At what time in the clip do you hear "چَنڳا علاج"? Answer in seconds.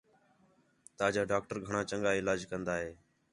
1.89-2.39